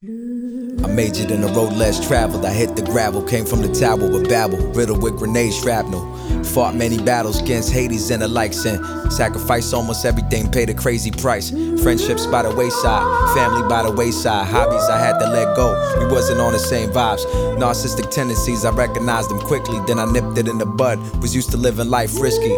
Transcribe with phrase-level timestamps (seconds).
[0.00, 0.06] I
[0.86, 2.44] majored in the road less traveled.
[2.44, 6.06] I hit the gravel, came from the tower with babble, riddled with grenade shrapnel.
[6.44, 8.78] Fought many battles against Hades and the likes, and
[9.12, 11.50] sacrificed almost everything, paid a crazy price.
[11.82, 15.74] Friendships by the wayside, family by the wayside, hobbies I had to let go.
[15.98, 17.24] We wasn't on the same vibes.
[17.56, 21.00] Narcissistic tendencies, I recognized them quickly, then I nipped it in the bud.
[21.20, 22.54] Was used to living life risky,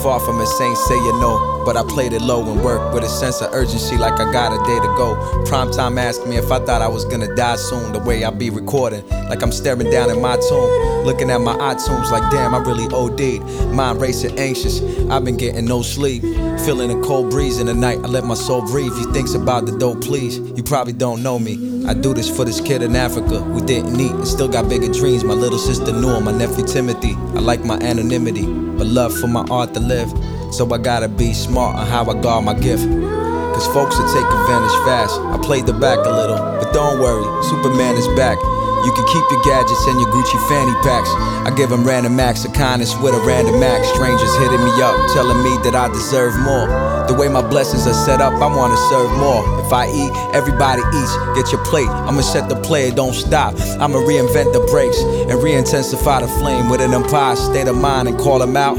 [0.00, 1.53] far from insane, say you know.
[1.64, 4.52] But I played it low and worked with a sense of urgency, like I got
[4.52, 5.44] a day to go.
[5.46, 8.30] Prime time asked me if I thought I was gonna die soon, the way I
[8.30, 12.54] be recording, like I'm staring down at my tomb, looking at my iTunes, like damn,
[12.54, 13.72] I really OD'd.
[13.72, 14.82] Mind racing, anxious.
[15.10, 16.22] I've been getting no sleep,
[16.64, 17.98] feeling a cold breeze in the night.
[18.04, 18.94] I let my soul breathe.
[18.96, 20.38] He thinks about the dope, please.
[20.38, 21.86] You probably don't know me.
[21.86, 24.92] I do this for this kid in Africa who didn't eat and still got bigger
[24.92, 25.24] dreams.
[25.24, 27.14] My little sister Noor, my nephew Timothy.
[27.34, 30.12] I like my anonymity, but love for my art to live.
[30.54, 32.84] So I gotta be smart on how I guard my gift.
[32.84, 35.18] Cause folks will take advantage fast.
[35.18, 38.38] I played the back a little, but don't worry, Superman is back.
[38.84, 41.08] You can keep your gadgets and your Gucci fanny packs.
[41.48, 43.86] I give them random acts of kindness with a random act.
[43.86, 46.68] Strangers hitting me up, telling me that I deserve more.
[47.08, 49.40] The way my blessings are set up, I wanna serve more.
[49.64, 51.16] If I eat, everybody eats.
[51.34, 53.54] Get your plate, I'ma set the play, don't stop.
[53.80, 58.08] I'ma reinvent the breaks and re intensify the flame with an empire state of mind
[58.08, 58.76] and call them out.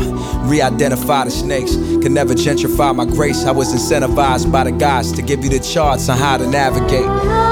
[0.50, 3.46] Re identify the snakes, can never gentrify my grace.
[3.46, 7.10] I was incentivized by the gods to give you the charts on how to navigate.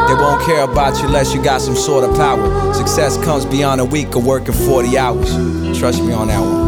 [0.07, 2.73] They won't care about you unless you got some sort of power.
[2.73, 5.29] Success comes beyond a week of working 40 hours.
[5.77, 6.63] Trust me on that one.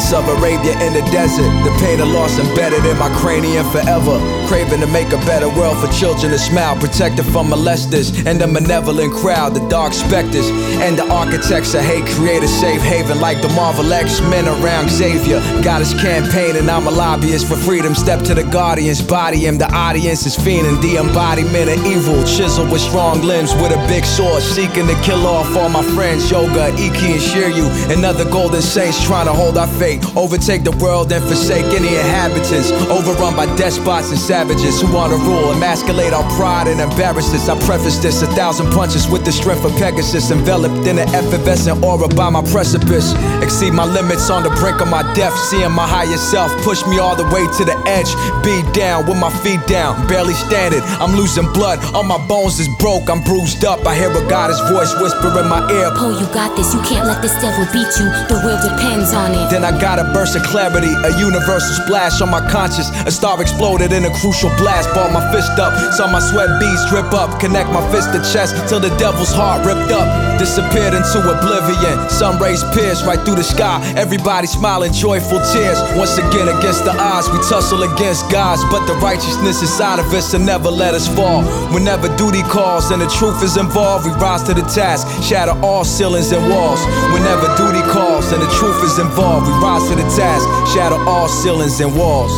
[0.00, 1.50] Lawrence of Arabia in the desert.
[1.64, 4.18] The pain of loss embedded in my cranium forever.
[4.48, 6.76] Craving to make a better world for children to smile.
[6.76, 10.48] Protected from molesters and the malevolent crowd, the dark specters.
[10.80, 14.90] And the architects of hate create a safe haven like the Marvel X Men around
[14.90, 15.40] Xavier.
[15.62, 17.94] Got his campaign and I'm a lobbyist for freedom.
[17.94, 19.58] Step to the guardians, body him.
[19.58, 20.80] The audience is fiending.
[20.80, 22.24] The embodiment of evil.
[22.24, 24.42] Chiseled with strong limbs with a big sword.
[24.42, 26.30] Seeking to kill off all my friends.
[26.30, 27.68] Hyoga, Ikki, and Shiryu.
[27.92, 29.68] And other golden saints trying to hold our
[30.14, 32.70] Overtake the world and forsake any inhabitants.
[32.86, 35.50] Overrun by despots and savages who want to rule.
[35.52, 37.48] Emasculate our pride and embarrass us.
[37.48, 40.30] I preface this a thousand punches with the strength of Pegasus.
[40.30, 43.14] Enveloped in an effervescent aura by my precipice.
[43.42, 45.34] Exceed my limits on the brink of my death.
[45.48, 48.10] Seeing my higher self push me all the way to the edge.
[48.44, 50.06] Be down with my feet down.
[50.06, 50.82] Barely standing.
[51.00, 51.78] I'm losing blood.
[51.94, 53.08] All my bones is broke.
[53.08, 53.86] I'm bruised up.
[53.86, 55.88] I hear a goddess voice whisper in my ear.
[55.96, 56.74] Oh, you got this.
[56.74, 58.06] You can't let this devil beat you.
[58.28, 59.50] The will depends on it.
[59.50, 62.92] Then I got a burst of clarity, a universal splash on my conscience.
[63.08, 64.92] A star exploded in a crucial blast.
[64.94, 67.40] Balled my fist up, saw my sweat beads drip up.
[67.40, 70.06] Connect my fist to chest till the devil's heart ripped up.
[70.38, 71.96] Disappeared into oblivion.
[72.10, 73.80] Sun rays pierced right through the sky.
[73.96, 75.80] Everybody smiling, joyful tears.
[75.96, 78.62] Once again against the odds, we tussle against gods.
[78.70, 81.42] But the righteousness inside of us will never let us fall.
[81.72, 85.08] Whenever duty calls and the truth is involved, we rise to the task.
[85.24, 86.80] Shatter all ceilings and walls.
[87.16, 90.46] Whenever duty calls and the truth is involved, we rise to the task.
[90.72, 92.32] Shatter all ceilings and walls.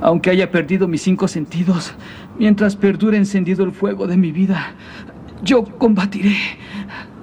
[0.00, 1.92] Aunque haya perdido mis cinco sentidos,
[2.38, 4.74] mientras perdure encendido el fuego de mi vida,
[5.42, 6.36] yo combatiré.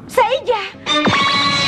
[0.07, 1.60] ¡Seiya!